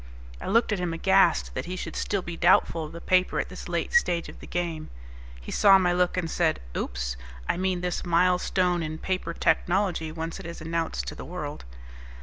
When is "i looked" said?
0.41-0.71